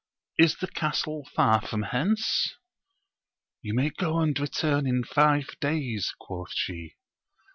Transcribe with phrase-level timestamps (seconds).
[0.39, 2.55] Is the castle far from hence
[3.61, 6.95] 1 You may go and return in five days, quoth she.